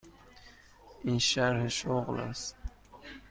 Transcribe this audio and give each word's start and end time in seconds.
این 1.03 1.19
شرح 1.19 1.67
شغل 1.67 2.19
است. 2.19 2.55